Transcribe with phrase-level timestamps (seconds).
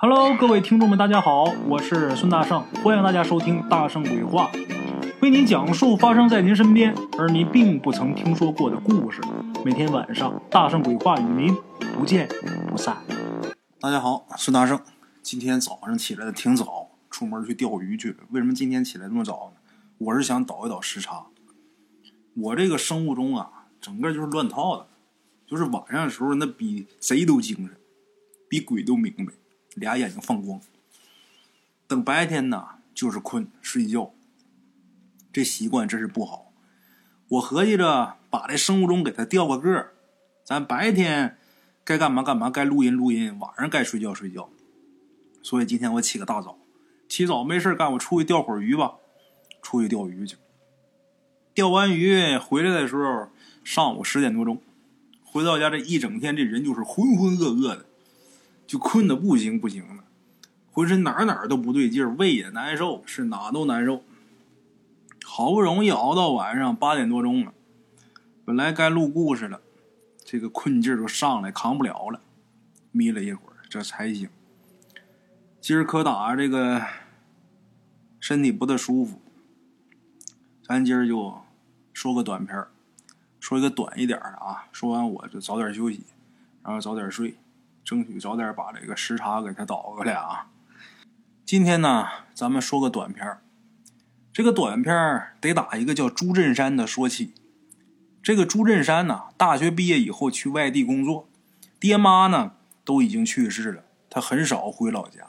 [0.00, 4.48] Hello，各位听众们，大家好，我是孙大圣，欢迎大家收听《大圣鬼话》，
[5.20, 9.20] 为您讲述发生在您身边而您并不曾听说过的故事。
[9.64, 11.52] 每天晚上，《大圣鬼话》与您
[11.96, 12.28] 不见
[12.68, 12.96] 不散。
[13.80, 14.80] 大家好，孙大圣。
[15.20, 18.18] 今天早上起来的挺早，出门去钓鱼去了。
[18.30, 19.60] 为什么今天起来这么早呢？
[19.98, 21.26] 我是想倒一倒时差。
[22.36, 24.86] 我这个生物钟啊，整个就是乱套的，
[25.44, 27.70] 就是晚上的时候那比贼都精神，
[28.48, 29.32] 比鬼都明白，
[29.78, 30.60] 俩眼睛放光。
[31.86, 34.12] 等白天呢，就是困睡觉。
[35.32, 36.52] 这习惯真是不好。
[37.28, 39.92] 我合计着把这生物钟给它调个个儿，
[40.44, 41.36] 咱白天
[41.84, 44.50] 该干嘛干嘛，该录音录音，晚上该睡觉睡觉。
[45.42, 46.58] 所以今天我起个大早，
[47.08, 48.94] 起早没事干，我出去钓会儿鱼吧。
[49.60, 50.36] 出去钓鱼去。
[51.52, 53.28] 钓完鱼回来的时候，
[53.64, 54.62] 上午十点多钟，
[55.24, 57.84] 回到家这一整天，这人就是浑浑噩噩的，
[58.68, 60.04] 就困得不行不行的，
[60.70, 64.04] 浑身哪哪都不对劲儿，胃也难受，是哪都难受。
[65.24, 67.54] 好不容易熬到晚上八点多钟了，
[68.44, 69.62] 本来该录故事了，
[70.22, 72.20] 这个困劲儿就上来，扛不了了，
[72.92, 74.28] 眯了一会儿，这才醒。
[75.62, 76.84] 今儿可打这个
[78.20, 79.18] 身体不太舒服，
[80.62, 81.40] 咱今儿就
[81.94, 82.70] 说个短片儿，
[83.40, 84.68] 说一个短一点的啊。
[84.72, 86.04] 说完我就早点休息，
[86.62, 87.38] 然后早点睡，
[87.88, 90.50] 争取早点把这个时差给它倒过来啊。
[91.46, 93.38] 今天呢，咱们说个短片，
[94.30, 94.92] 这个短片
[95.40, 97.32] 得打一个叫朱振山的说起。
[98.22, 101.30] 这个朱振山呢，大学毕业以后去外地工作，
[101.80, 105.20] 爹妈呢都已经去世了，他很少回老家。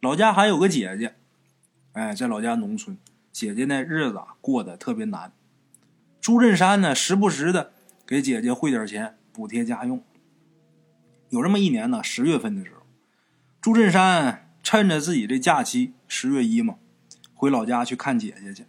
[0.00, 1.16] 老家还有个姐姐，
[1.92, 2.96] 哎，在老家农村，
[3.30, 5.30] 姐姐那日子过得特别难。
[6.18, 7.72] 朱振山呢，时不时的
[8.06, 10.02] 给姐姐汇点钱补贴家用。
[11.30, 12.82] 有这么一年呢，十月份的时候，
[13.60, 16.74] 朱振山趁着自己这假期，十月一嘛，
[17.34, 18.66] 回老家去看姐姐去。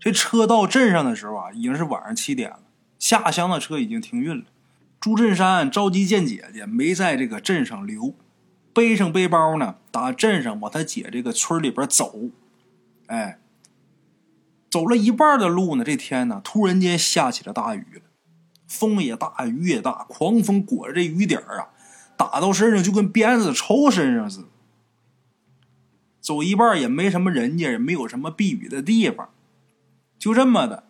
[0.00, 2.60] 这车到镇上的时候啊，已经是晚上七点了，
[2.98, 4.44] 下乡的车已经停运了。
[4.98, 8.14] 朱振山着急见姐姐，没在这个镇上留。
[8.74, 12.30] 背上背包呢，打镇上往他姐这个村里边走，
[13.08, 13.38] 哎，
[14.70, 18.02] 走了一半的路呢，这天呢，突然间下起了大雨了，
[18.66, 21.68] 风也大，雨也大，狂风裹着这雨点啊，
[22.16, 24.48] 打到身上就跟鞭子抽身上似的。
[26.20, 29.30] 走一半也没什么人家，也没有什么避雨的地方，
[30.18, 30.84] 就这么的，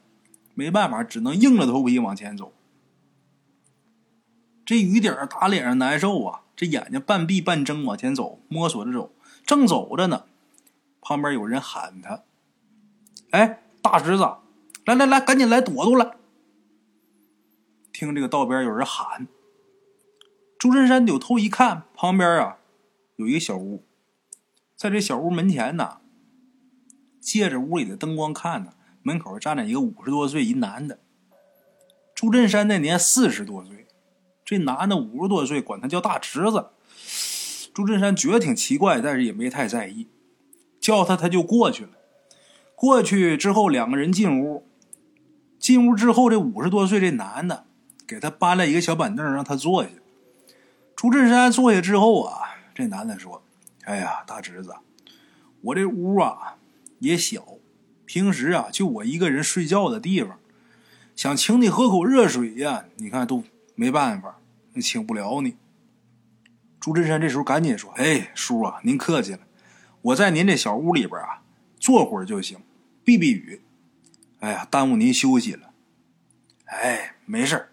[0.54, 2.52] 没办法，只能硬着头皮往前走。
[4.64, 6.42] 这雨点打脸上难受啊！
[6.54, 9.12] 这眼睛半闭半睁往前走，摸索着走，
[9.44, 10.26] 正走着呢，
[11.00, 12.22] 旁边有人喊他
[13.32, 14.22] ：“哎，大侄子，
[14.84, 16.16] 来来来，赶紧来躲躲来！”
[17.92, 19.26] 听这个道边有人喊，
[20.62, 22.58] 朱振山扭头一看，旁边啊
[23.16, 23.84] 有一个小屋，
[24.76, 25.96] 在这小屋门前呢，
[27.20, 31.00] 借着屋里的灯光看呢，门口站着一个五十多岁一男的。
[32.14, 33.88] 朱振山那年四十多岁。
[34.44, 36.68] 这男的五十多岁，管他叫大侄子。
[37.74, 40.06] 朱振山觉得挺奇怪，但是也没太在意。
[40.80, 41.90] 叫他，他就过去了。
[42.76, 44.68] 过去之后，两个人进屋。
[45.58, 47.66] 进屋之后，这五十多岁这男的
[48.06, 49.90] 给他搬了一个小板凳，让他坐下。
[51.02, 53.42] 朱振山坐下之后啊，这男的说
[53.82, 54.72] ：“哎呀，大侄子，
[55.60, 56.58] 我这屋啊
[57.00, 57.44] 也小，
[58.06, 60.38] 平时啊就我一个人睡觉的地方，
[61.16, 63.42] 想请你喝口热水呀，你看都。”
[63.74, 64.38] 没办法，
[64.80, 65.56] 请不了你。
[66.78, 69.40] 朱振山这时候赶紧说：“哎，叔啊，您客气了，
[70.02, 71.42] 我在您这小屋里边啊，
[71.80, 72.60] 坐会儿就行，
[73.02, 73.60] 避避雨。
[74.38, 75.70] 哎呀，耽误您休息了。
[76.66, 77.70] 哎，没事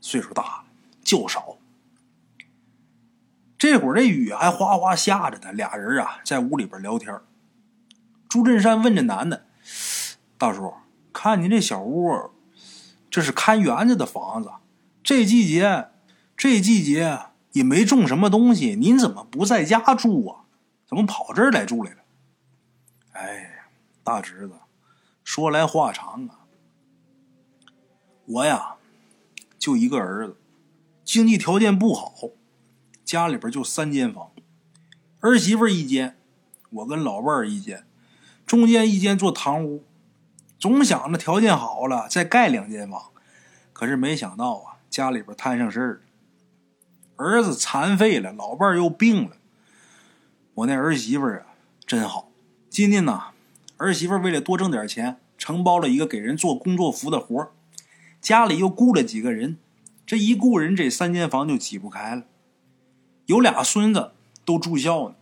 [0.00, 0.64] 岁数大了，
[1.04, 1.57] 觉少。
[3.58, 7.20] 这会儿这雨还哗哗下着呢，俩人啊在屋里边聊天。
[8.28, 9.46] 朱振山问这男的：
[10.38, 10.72] 大叔，
[11.12, 12.30] 看您这小屋，
[13.10, 14.50] 这是看园子的房子？”
[15.02, 15.88] 这季节，
[16.36, 17.18] 这季节
[17.52, 20.44] 也没种什么东西，您怎么不在家住啊？
[20.86, 21.98] 怎么跑这儿来住来了？
[23.12, 23.50] 哎呀，
[24.04, 24.54] 大侄子，
[25.24, 26.46] 说来话长啊。
[28.26, 28.74] 我呀，
[29.58, 30.36] 就一个儿子，
[31.04, 32.12] 经济条件不好，
[33.08, 34.32] 家里边就三间房，
[35.20, 36.18] 儿媳妇一间，
[36.68, 37.86] 我跟老伴儿一间，
[38.44, 39.82] 中间一间做堂屋，
[40.58, 43.04] 总想着条件好了再盖两间房，
[43.72, 44.76] 可是没想到啊。
[44.90, 46.00] 家里边摊上事儿了，
[47.16, 49.38] 儿子残废了，老伴儿又病了。
[50.56, 51.46] 我那儿媳妇啊，
[51.86, 52.30] 真好。
[52.68, 53.28] 今天呢，
[53.78, 57.50] 儿媳妇为了多挣点钱，承包了一个给人做工作服的活，
[58.20, 59.56] 家里又雇了几个人。
[60.04, 62.24] 这一雇人，这三间房就挤不开了。
[63.28, 64.12] 有俩孙子
[64.46, 65.14] 都住校呢。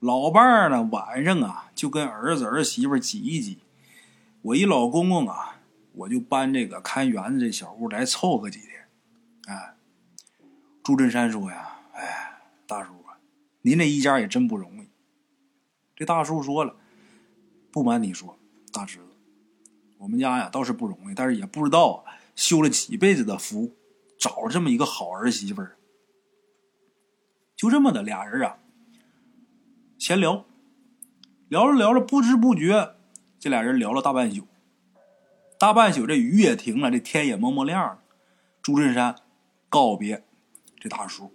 [0.00, 3.60] 老伴儿呢，晚上啊就跟儿子儿媳妇挤一挤。
[4.42, 5.60] 我一老公公啊，
[5.92, 8.88] 我就搬这个看园子这小屋来凑合几天。
[9.46, 9.76] 哎，
[10.82, 13.14] 朱振山说呀：“哎，大叔啊，
[13.62, 14.88] 您这一家也真不容易。”
[15.94, 16.74] 这大叔说了
[17.70, 18.36] ：“不瞒你说，
[18.72, 19.04] 大侄子，
[19.98, 22.04] 我们家呀倒是不容易，但是也不知道
[22.34, 23.72] 修了几辈子的福，
[24.18, 25.76] 找了这么一个好儿媳妇儿。”
[27.56, 28.58] 就这么的，俩人啊。
[29.98, 30.44] 闲聊，
[31.48, 32.94] 聊着聊着，不知不觉，
[33.38, 34.46] 这俩人聊了大半宿。
[35.58, 38.00] 大半宿，这雨也停了，这天也蒙蒙亮了。
[38.60, 39.16] 朱振山
[39.70, 40.24] 告别
[40.78, 41.32] 这大叔。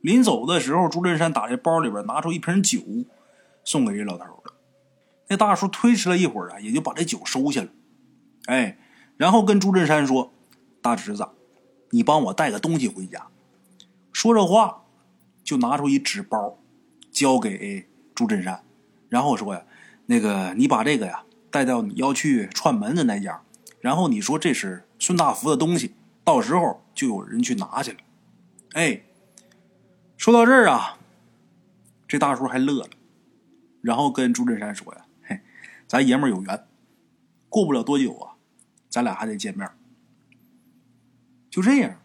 [0.00, 2.80] 临走的时候，朱振山打这包里边拿出一瓶酒，
[3.64, 4.54] 送给这老头了。
[5.28, 7.68] 那大叔推迟了一会儿啊，也就把这酒收下了。
[8.46, 8.78] 哎，
[9.16, 10.32] 然后跟朱振山说
[10.82, 11.28] ：“大侄子，
[11.90, 13.28] 你帮我带个东西回家。”
[14.12, 14.84] 说着话，
[15.46, 16.58] 就拿出一纸包。
[17.10, 18.62] 交给朱振山，
[19.08, 19.64] 然后说呀
[20.04, 23.40] ：“那个，你把这个呀带到你要去串门的那家，
[23.80, 27.98] 然后你说这是孙大福的东西，到时候就有人去拿去了。”
[28.76, 29.00] 哎，
[30.18, 30.98] 说到这儿啊，
[32.06, 32.90] 这大叔还乐了，
[33.80, 35.40] 然后跟朱振山说呀：“嘿，
[35.86, 36.66] 咱爷们儿有缘，
[37.48, 38.36] 过不了多久啊，
[38.90, 39.66] 咱俩还得见面。”
[41.48, 41.98] 就这样，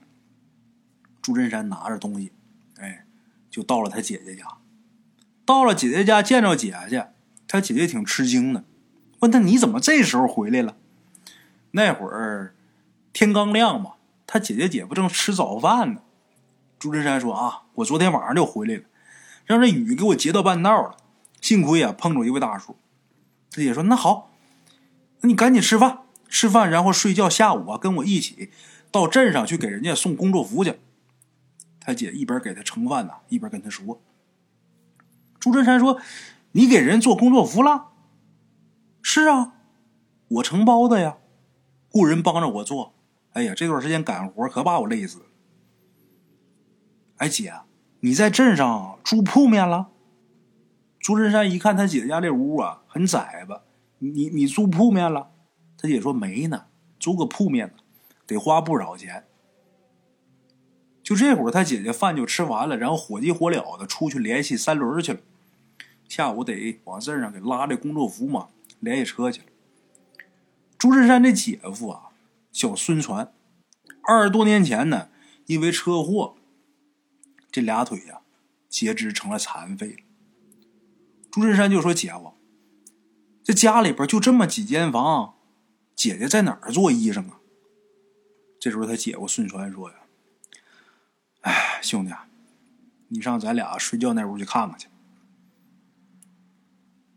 [1.22, 2.32] 朱振山拿着东西，
[2.78, 3.06] 哎，
[3.51, 4.45] 就到了他姐姐家。
[5.45, 7.09] 到了姐姐家见着姐姐，
[7.48, 8.63] 他姐姐挺吃惊的，
[9.19, 10.77] 问他你怎么这时候回来了？
[11.71, 12.56] 那会儿
[13.12, 13.94] 天刚亮嘛，
[14.25, 16.01] 他姐姐姐夫正吃早饭呢。
[16.80, 18.83] 朱振山说：“啊，我昨天晚上就回来了，
[19.45, 20.98] 让这雨给我截到半道了，
[21.39, 22.77] 幸亏啊碰着一位大叔。”
[23.51, 24.31] 他姐说：“那好，
[25.19, 28.50] 那你赶紧吃饭，吃饭然后睡觉，下午啊跟我一起
[28.89, 30.80] 到镇上去给人家送工作服去。”
[31.83, 34.00] 他姐一边给他盛饭呢，一边跟他说。
[35.39, 36.00] 朱振山说
[36.54, 37.88] ：“你给人做工作服了？
[39.01, 39.56] 是啊，
[40.28, 41.18] 我承包的呀，
[41.89, 42.94] 雇人帮着我做。
[43.33, 45.25] 哎呀，这段时间干活可把我累死了。
[47.18, 47.54] 哎，姐，
[48.01, 49.89] 你在镇上住铺面了？”
[51.01, 53.63] 朱振山一看他姐家这屋啊，很窄吧？
[53.98, 55.31] 你你租铺面了？
[55.75, 56.68] 他姐说没呢，
[57.00, 57.74] 租个铺面
[58.27, 59.25] 得花不少钱。
[61.12, 65.19] 就这会儿，他姐姐饭就吃完了，然后火急火燎的出去联系三轮去了。
[66.08, 68.48] 下午得往镇上给拉这工作服嘛，
[68.80, 69.48] 联系车去了。
[70.78, 72.12] 朱振山这姐夫啊，
[72.50, 73.34] 叫孙传，
[74.04, 75.10] 二十多年前呢，
[75.48, 76.38] 因为车祸，
[77.52, 78.22] 这俩腿呀
[78.69, 79.98] 截肢成了残废了。
[81.30, 82.31] 朱振山就说：“姐夫，
[83.44, 85.34] 这家里边就这么几间房，
[85.94, 87.42] 姐姐在哪儿做医生啊？”
[88.62, 89.96] 这时候他姐夫孙传说：“呀，
[91.42, 92.14] 哎，兄弟，
[93.08, 94.88] 你上咱俩睡觉那屋去看看去。”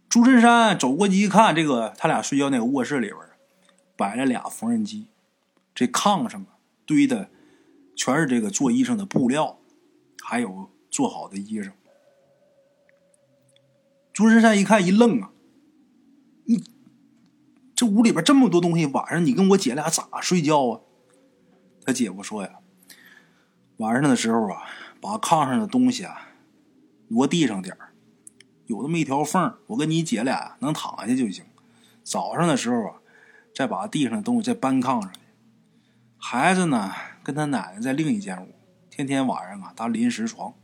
[0.08, 3.18] 朱振山走过去一看，这个他俩睡觉那个卧室里边
[3.96, 5.08] 摆了俩缝纫机，
[5.74, 6.56] 这炕上啊
[6.86, 7.28] 堆的
[7.96, 9.58] 全是这个做衣裳的布料，
[10.22, 11.72] 还有做好的衣裳。
[14.12, 15.32] 朱振山一看一愣啊，
[16.44, 16.62] 你
[17.74, 20.80] 这屋里边这么多东西，晚上你跟我姐俩咋睡觉啊？
[21.84, 22.60] 他姐夫说呀，
[23.78, 24.62] 晚上的时候啊，
[25.00, 26.28] 把炕上的东西啊
[27.08, 27.90] 挪地上点儿。
[28.66, 31.44] 有那么一条缝，我跟你姐俩能躺下就行。
[32.02, 32.94] 早上的时候啊，
[33.54, 35.20] 再把地上的东西再搬炕上去。
[36.16, 38.54] 孩子呢，跟他奶奶在另一间屋，
[38.88, 40.54] 天天晚上啊搭临时床。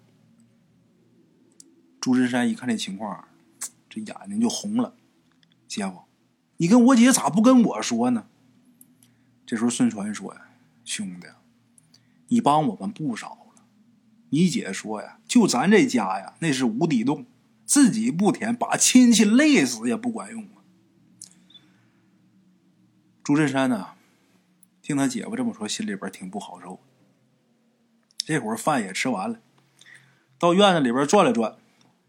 [2.01, 3.27] 朱振山一看这情况，
[3.89, 4.95] 这眼睛就红了。
[5.69, 6.05] 姐夫，
[6.57, 8.27] 你跟我姐咋不跟我说呢？
[9.45, 10.49] 这时候孙传说呀
[10.85, 11.27] ：“兄弟，
[12.31, 13.63] 你帮我们不少了。
[14.31, 17.27] 你姐说呀，就咱这家呀，那是无底洞。”
[17.71, 20.59] 自己不填，把亲戚累死也不管用啊！
[23.23, 23.91] 朱振山呢，
[24.83, 26.81] 听他姐夫这么说，心里边挺不好受。
[28.19, 29.39] 这会儿饭也吃完了，
[30.37, 31.59] 到院子里边转了转，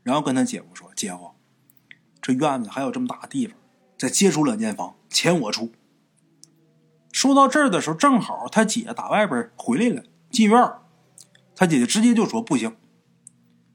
[0.02, 1.34] 然后跟他姐夫说：“姐夫，
[2.20, 3.56] 这院子还有这么大地方，
[4.00, 5.72] 再接出两间房，钱我出。”
[7.14, 10.74] 说到这儿的时候，正好他姐打外边回来了，进院
[11.56, 12.76] 他姐姐直接就说：“不行。”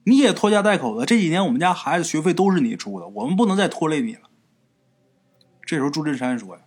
[0.03, 4.21] 你也拖家带口的，这几年我们家孩子学费都是你出的，我们不能再拖累你了。
[5.65, 6.61] 这时候朱振山说呀：“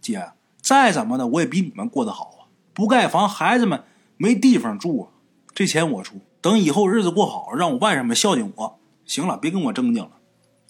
[0.00, 2.50] 姐，再怎么的我也比你们过得好啊！
[2.74, 3.84] 不盖房，孩子们
[4.16, 5.08] 没地方住啊，
[5.54, 6.20] 这钱我出。
[6.40, 8.80] 等以后日子过好，让我外甥们孝敬我。
[9.04, 10.18] 行了，别跟我争竞了。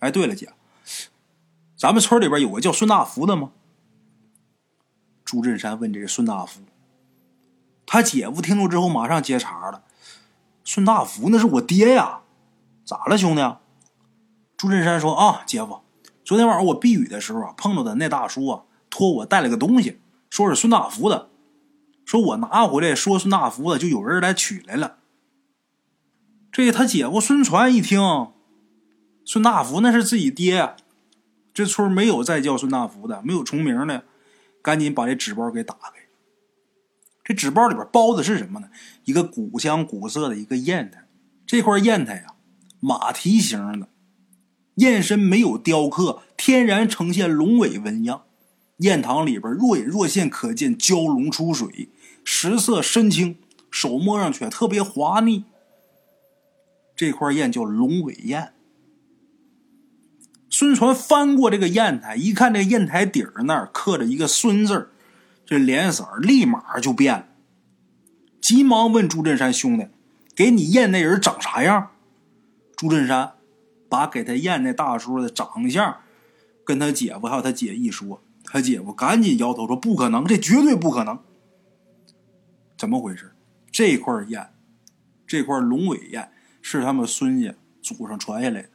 [0.01, 0.53] 哎，对了，姐，
[1.77, 3.53] 咱们村里边有个叫孙大福的吗？”
[5.25, 6.61] 朱振山问这个孙大福，
[7.93, 9.83] 他姐夫听了之后马上接茬了。
[10.63, 12.21] 孙大福那是我爹呀，
[12.85, 13.43] 咋了，兄弟？
[14.57, 15.81] 朱振山说：“啊，姐夫，
[16.25, 19.99] 昨天晚上我避雨的时候啊，碰到的那大叔啊，托我带了个东西，
[20.31, 21.31] 说是孙大福的，
[22.05, 24.99] 说我拿回来，说孙大福的，就有人来取来了。”
[26.53, 28.01] 这他姐夫孙传一听，
[29.25, 30.77] 孙大福那是自己爹，
[31.53, 34.05] 这村没有再叫孙大福的，没有重名的，
[34.63, 36.00] 赶紧把这纸包给打开。
[37.31, 38.69] 这纸包里边包的是什么呢？
[39.05, 41.05] 一个古香古色的一个砚台，
[41.47, 42.35] 这块砚台呀，
[42.81, 43.87] 马蹄形的，
[44.75, 48.25] 砚身没有雕刻，天然呈现龙尾纹样。
[48.79, 51.91] 砚堂里边若隐若现可见蛟龙出水，
[52.25, 53.37] 石色深青，
[53.71, 55.45] 手摸上去特别滑腻。
[56.97, 58.55] 这块砚叫龙尾砚。
[60.49, 64.91] 孙传翻过这个砚台，一看这砚台底儿那儿刻着一个“孙”字
[65.51, 67.27] 这脸色立马就变了，
[68.41, 69.89] 急忙问朱振山兄弟
[70.37, 71.91] ：“给你验那人长啥样？”
[72.79, 73.33] 朱振山
[73.89, 75.97] 把给他验那大叔的长相
[76.65, 81.19] 跟他姐夫还有他姐一说，他姐夫赶紧摇头说：“不可能，这绝对不可能。”
[82.79, 83.33] 怎么回事？
[83.73, 84.51] 这块砚，
[85.27, 86.31] 这块龙尾砚
[86.63, 88.69] 是他们孙家祖上传下来的。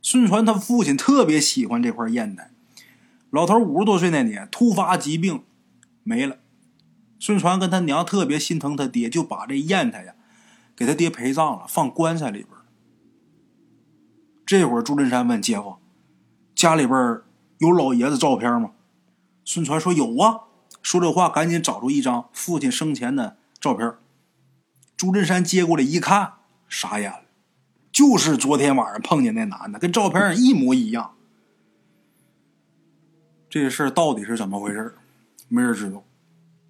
[0.00, 2.52] 孙传他父亲特别喜欢这块砚台，
[3.30, 5.42] 老头五十多岁那年突发疾病。
[6.08, 6.38] 没了，
[7.18, 10.14] 孙传跟他娘特别心疼他爹，就把这砚台呀
[10.76, 12.50] 给他爹陪葬了，放棺材里边。
[14.46, 15.78] 这会儿朱振山问姐夫
[16.54, 17.22] ：“家里边
[17.58, 18.70] 有老爷子照片吗？”
[19.44, 20.42] 孙传说：“有啊。”
[20.80, 23.94] 说这话赶紧找出一张父亲生前的照片。
[24.96, 26.34] 朱振山接过来一看，
[26.68, 27.22] 傻眼了，
[27.90, 31.16] 就是昨天晚上碰见那男的，跟照片上一模一样。
[33.50, 34.94] 这事儿到底是怎么回事？
[35.48, 36.04] 没人知道，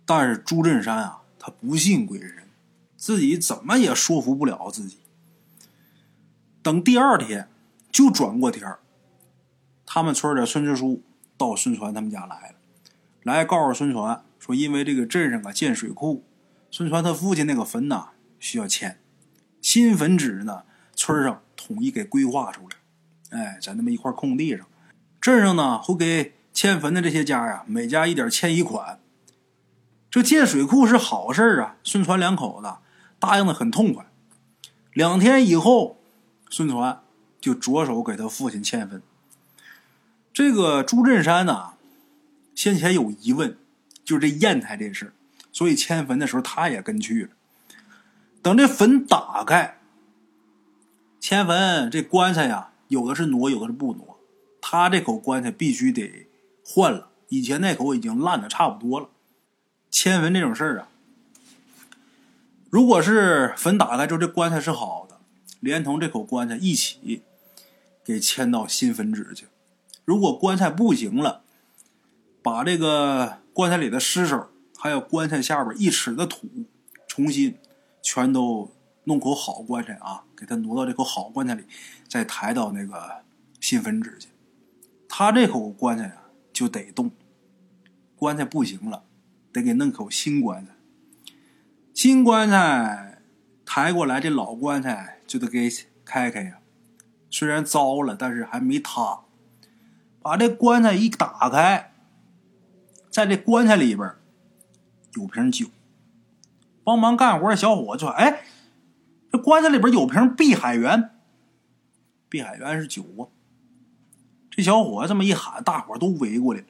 [0.04, 2.49] 但是朱振山啊，他不信鬼神，
[2.97, 4.99] 自己怎么也说服不了自己。
[6.62, 7.49] 等第二天，
[7.90, 8.71] 就转过天
[9.87, 11.02] 他们村的村支书
[11.38, 12.56] 到孙传他们家来了，
[13.23, 16.25] 来告诉孙传说，因为这个镇上啊建水库，
[16.71, 19.00] 孙传他父亲那个坟呐需要迁，
[19.62, 20.64] 新坟址呢
[20.95, 24.68] 村上统一给规划出来，哎，在那么一块空地上，
[25.21, 26.35] 镇上呢会给。
[26.56, 28.98] 迁坟的这些家呀，每家一点迁移款。
[30.10, 31.76] 这建水库是好事啊！
[31.84, 32.76] 孙传两口子
[33.18, 34.06] 答应的很痛快。
[34.94, 36.00] 两天以后，
[36.48, 37.02] 孙传
[37.42, 39.02] 就着手给他父亲迁坟。
[40.32, 41.75] 这个朱振山呢，
[42.54, 43.58] 先前有疑问，
[44.02, 45.12] 就是这砚台这事
[45.52, 47.30] 所以迁坟的时候他也跟去了。
[48.40, 49.76] 等这坟打开，
[51.20, 54.18] 迁坟这棺材呀，有的是挪，有的是不挪。
[54.62, 56.26] 他这口棺材必须得。
[56.68, 59.08] 换了，以前那口已经烂的差不多了。
[59.88, 60.88] 迁坟这种事儿啊，
[62.70, 65.20] 如果是坟打开之后这棺材是好的，
[65.61, 67.23] 连同这口棺材一起
[68.04, 69.46] 给迁到新坟址去。
[70.04, 71.42] 如果棺材不行了，
[72.42, 76.49] 把这个棺材里的尸首，还有棺材下边一尺的土，
[77.06, 77.56] 重新
[78.02, 78.73] 全都
[79.04, 81.64] 弄口好棺材啊，给它挪到这口好棺材里，
[82.08, 83.23] 再抬到那个
[83.61, 84.28] 新坟址去。
[85.08, 86.25] 他这口棺材啊。
[86.56, 87.10] 就得动，
[88.14, 89.04] 棺材不行了，
[89.52, 90.72] 得给弄口新棺材。
[91.92, 93.20] 新棺材
[93.66, 95.68] 抬过来，这老棺材就得给
[96.02, 96.60] 开开呀。
[97.28, 99.20] 虽然糟了，但是还没塌。
[100.22, 101.92] 把这棺材一打开，
[103.10, 104.10] 在这棺材里边
[105.16, 105.66] 有瓶酒。
[106.82, 108.44] 帮忙干活的小伙子说：“哎，
[109.30, 111.10] 这棺材里边有瓶碧海源。
[112.30, 113.28] 碧海源是酒啊。”
[114.56, 116.66] 这小伙这么一喊，大伙都围过来了。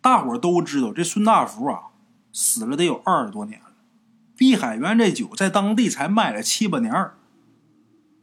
[0.00, 1.88] 大伙都知道，这孙大福啊，
[2.32, 3.72] 死了得有二十多年了。
[4.36, 7.10] 碧海源这酒在当地才卖了七八年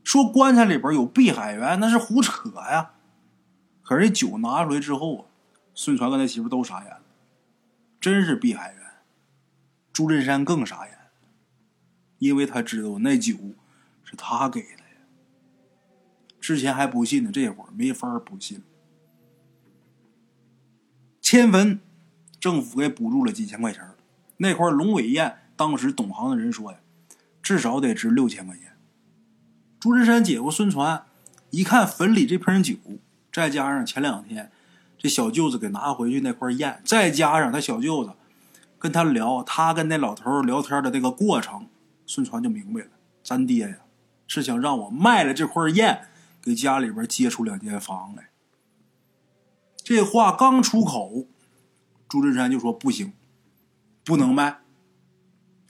[0.02, 2.92] 说棺材里边有碧海源，那是胡扯呀。
[3.84, 5.26] 可是这酒拿出来之后啊，
[5.76, 7.02] 孙传跟他媳妇都傻眼了，
[8.00, 8.84] 真是碧海源。
[9.92, 10.98] 朱振山更傻眼，
[12.20, 13.36] 因为他知道那酒
[14.06, 14.79] 是他给的。
[16.40, 18.62] 之前还不信呢，这会儿没法不信。
[21.22, 21.80] 迁坟，
[22.40, 23.84] 政府给补助了几千块钱
[24.38, 26.80] 那块龙尾砚，当时懂行的人说呀，
[27.42, 28.78] 至少得值六千块钱。
[29.80, 31.06] 朱振山姐夫孙传
[31.52, 32.76] 一看坟里这瓶酒，
[33.32, 34.52] 再加上前两天
[34.98, 38.14] 这小舅子给拿回去那块砚，再加上他小舅子
[38.78, 41.68] 跟他聊他跟那老头聊天的这个过程，
[42.06, 42.90] 孙传就明白了，
[43.24, 43.78] 咱爹呀
[44.28, 46.09] 是想让我卖了这块砚，
[46.42, 48.30] 给家里边接出两间房来。
[49.78, 51.26] 这话刚出口，
[52.08, 53.14] 朱振山就说：“不行，
[54.04, 54.62] 不能卖。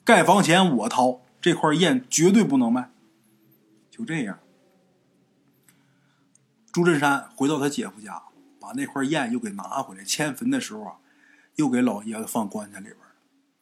[0.04, 2.92] 盖房钱我掏，这块砚绝对不能卖。”
[3.90, 4.40] 就这样，
[6.72, 8.24] 朱振山回到他姐夫家，
[8.60, 10.96] 把那块砚又给拿回来，迁坟的时候啊，
[11.56, 12.98] 又给老爷子放棺材里边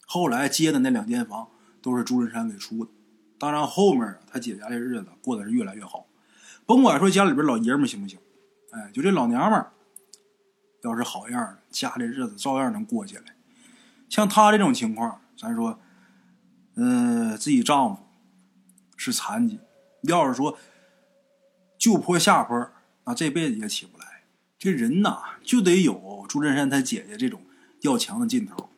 [0.06, 1.50] 后来接的那两间房
[1.82, 2.92] 都是朱振山给出的。
[3.40, 6.08] 当然后面他姐家这日子过得是越来越好，
[6.68, 8.20] 甭管说家里边老爷们行不行，
[8.72, 9.66] 哎，就这老娘们
[10.84, 13.24] 要是好样的，家里日子照样能过起来。
[14.10, 15.80] 像她这种情况，咱说，
[16.76, 18.04] 嗯，自己丈夫
[18.98, 19.62] 是残疾，
[20.04, 20.58] 要是说
[21.80, 22.70] 就坡下坡，
[23.06, 24.26] 那这辈子也起不来。
[24.60, 27.42] 这人呐，就得有朱振山他姐姐这种
[27.82, 28.70] 要强的劲头，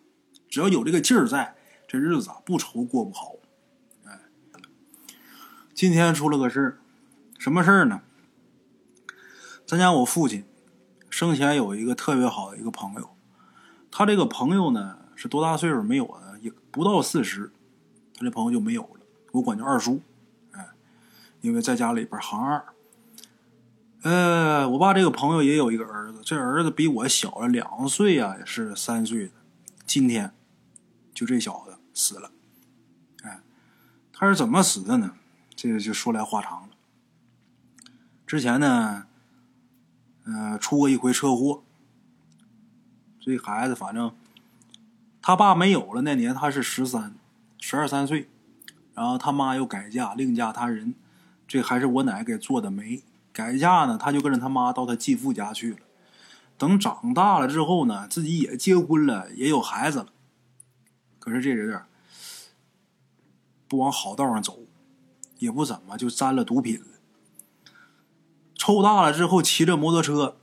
[0.48, 1.55] 只要有这个劲儿在，
[1.88, 3.34] 这日子啊不愁过不好。
[4.05, 4.19] 哎，
[5.74, 6.77] 今天出了个事儿，
[7.39, 8.01] 什么事儿呢？
[9.65, 10.43] 咱家我父亲
[11.10, 13.15] 生前有一个特别好的一个朋友，
[13.89, 16.38] 他这个朋友呢是多大岁数没有呢？
[16.41, 17.50] 也不到四十，
[18.13, 19.00] 他这朋友就没有了，
[19.31, 20.01] 我管叫二叔。
[20.51, 20.67] 哎，
[21.39, 22.65] 因为在家里边行二。
[24.01, 29.31] 呃，我爸这个朋友也有一个儿子，这儿子比我小了两岁呀，是三岁的。
[29.86, 30.34] 今天
[31.13, 32.31] 就这小子死了。
[33.24, 33.39] 哎，
[34.12, 35.15] 他是怎么死的呢？
[35.55, 36.68] 这个就说来话长。
[38.29, 39.07] 之前呢，
[40.24, 41.63] 呃，出过一回车祸。
[43.19, 44.15] 这孩子反正
[45.19, 47.15] 他爸没有了，那年他是十三，
[47.59, 48.29] 十二三岁，
[48.93, 50.93] 然后他妈又改嫁，另嫁他人。
[51.48, 53.01] 这还是我奶给做的媒。
[53.33, 55.77] 改嫁呢，他就跟着他妈到他继父家去了。
[56.55, 60.09] 等长大了之后呢，自己也结婚了，也有孩子了。
[61.17, 61.81] 可是这人
[63.67, 64.59] 不往好道上走，
[65.39, 66.86] 也不怎么就沾了毒品了。
[68.69, 70.38] 抽大了之后，骑着摩托车，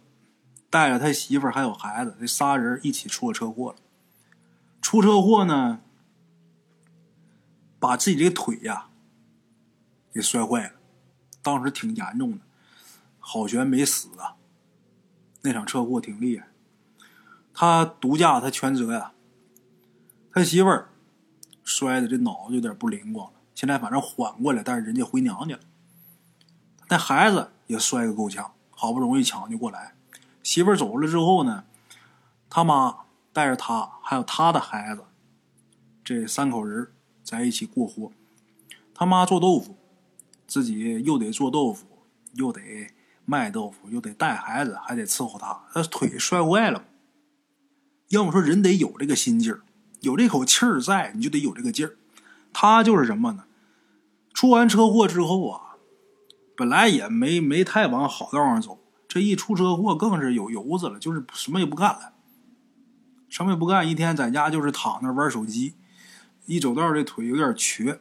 [0.68, 3.76] 带着他媳妇儿还有孩子，这仨人一起出了车祸了。
[4.83, 5.80] 出车祸呢，
[7.78, 8.88] 把自己这个腿呀
[10.12, 10.73] 给摔坏了，
[11.40, 12.38] 当时挺严重的。
[13.21, 14.35] 好悬没死啊！
[15.42, 16.49] 那场车祸挺厉害，
[17.54, 19.12] 他独驾他全责呀。
[20.32, 20.89] 他媳妇儿
[21.62, 25.60] 摔的这脑子有点不灵光了，现在反正缓过来，但是人家回娘家了。
[26.89, 29.95] 那孩子也摔个够呛，好不容易抢救过来。
[30.43, 31.65] 媳妇儿走了之后呢，
[32.49, 32.99] 他妈
[33.33, 35.05] 带着他还有他的孩子，
[36.05, 38.13] 这三口人在一起过活。
[38.95, 39.76] 他妈做豆腐，
[40.47, 41.87] 自己又得做豆腐，
[42.35, 42.61] 又得。
[43.29, 46.85] 卖豆腐又得带孩子，还得伺候他，他腿摔坏了。
[48.11, 49.63] 要么说人得有这个心劲儿，
[50.02, 51.97] 有这口气儿在，你就得有这个劲儿。
[52.52, 53.47] 他就是什么呢？
[54.33, 55.75] 出完车祸之后啊，
[56.56, 62.12] 本来也没没太往好道上走，这一出车祸更是有油子了，就是什么也不干了，
[63.28, 65.75] 什么也不干，一天在家就是躺那玩手机。
[66.47, 68.00] 一走道这腿有点瘸，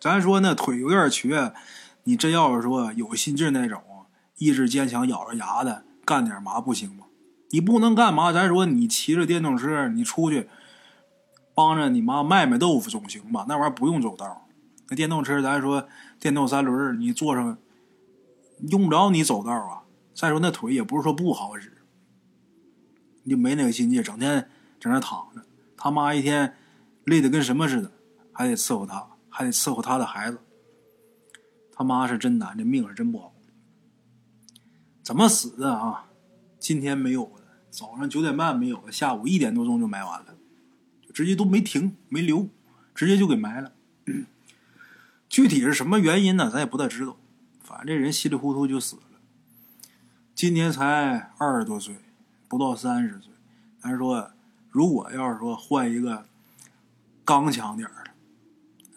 [0.00, 1.52] 咱说那腿有点瘸，
[2.04, 3.82] 你真要是说有心劲那种。
[4.38, 7.04] 意志坚强，咬着牙的干点嘛不行吗？
[7.50, 8.32] 你不能干嘛？
[8.32, 10.48] 咱说你骑着电动车，你出去
[11.54, 13.46] 帮着你妈卖卖豆腐总行吧？
[13.48, 14.46] 那玩意儿不用走道。
[14.88, 15.86] 那电动车，咱说
[16.18, 17.56] 电动三轮，你坐上
[18.68, 19.84] 用不着你走道啊。
[20.14, 21.72] 再说那腿也不是说不好使，
[23.24, 24.48] 你就没那个心劲，整天
[24.80, 25.42] 在那躺着。
[25.76, 26.56] 他妈一天
[27.04, 27.92] 累得跟什么似的，
[28.32, 30.38] 还得伺候他，还得伺候他的孩子。
[31.72, 33.34] 他妈是真难，这命是真不好。
[35.02, 36.06] 怎么死的啊？
[36.60, 40.36] 今天没有了，早上九点半没有了，下午一点多钟就埋完了，
[41.12, 42.48] 直接都没停没留，
[42.94, 43.72] 直接就给埋了。
[45.28, 46.48] 具体是什么原因呢？
[46.48, 47.16] 咱也不太知道。
[47.76, 49.02] 反正这人稀里糊涂就死了。
[50.32, 51.96] 今年才二十多岁，
[52.46, 53.32] 不到三十岁。
[53.80, 54.30] 咱说，
[54.70, 56.24] 如果要是说换一个
[57.24, 58.12] 刚强点的，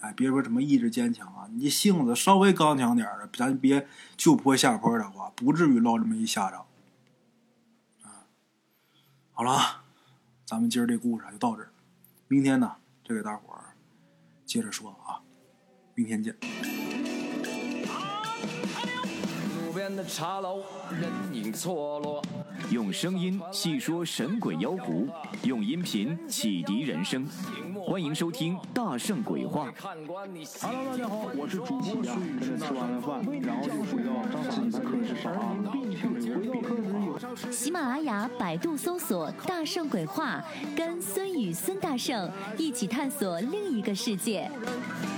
[0.01, 5.31] 哎，别说什么意志坚强啊，你性子稍微刚强点的，咱别就坡下坡的话。
[5.35, 6.65] 不至于落这么一下场，
[8.03, 8.29] 啊，
[9.33, 9.81] 好了，
[10.45, 11.69] 咱们今儿这故事就到这儿，
[12.27, 12.75] 明天呢，
[13.07, 13.73] 再给大伙儿
[14.45, 15.21] 接着说啊，
[15.95, 16.35] 明天见。
[19.87, 20.61] 路边的茶楼，
[20.99, 22.21] 人影错落。
[22.71, 25.07] 用声音细说神鬼妖狐，
[25.43, 27.25] 用音频启迪人生。
[27.85, 29.71] 欢迎收听《大圣鬼话》。
[29.81, 32.57] Hello，大家好，我是主播孙宇。
[32.57, 34.11] 吃完了饭，然后就回到
[34.51, 35.55] 自己的课室上啊。
[37.77, 40.43] 马拉雅、百度搜索“大圣鬼话”，
[40.75, 44.49] 跟孙宇、孙大圣一起探索另一个世界。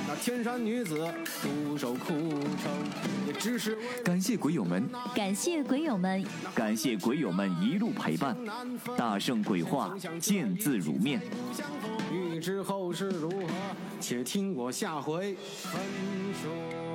[0.06, 1.08] 那天山女子
[1.41, 2.69] 独守空城，
[3.26, 6.22] 也只是感谢鬼友们，感谢鬼友们，
[6.54, 8.36] 感谢鬼友们一路陪伴。
[8.98, 11.22] 大圣鬼话，见字如面。
[12.12, 13.48] 欲知后事如何，
[14.02, 15.82] 且听我下回分
[16.43, 16.88] 说。